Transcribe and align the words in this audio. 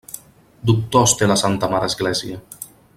Doctors 0.69 1.13
té 1.19 1.29
la 1.33 1.37
santa 1.43 1.71
mare 1.75 1.91
església. 1.93 2.43